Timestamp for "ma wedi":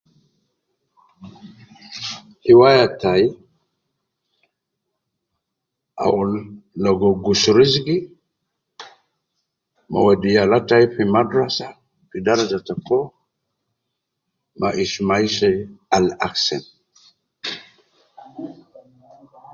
9.89-10.29